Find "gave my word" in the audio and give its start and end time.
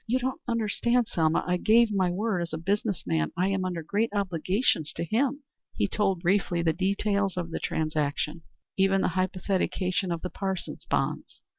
1.57-2.41